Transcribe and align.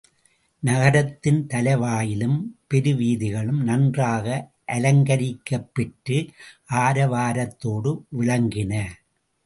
நகரத்தின் 0.63 1.47
தலைவாயிலும் 1.47 2.39
பெருவீதிகளும் 2.67 3.61
நன்றாக 3.63 4.25
அலங்கரிக்கப் 4.71 5.69
பெற்று 5.73 6.19
ஆரவாரத்தோடு 6.77 7.93
விளங்கின. 8.19 8.73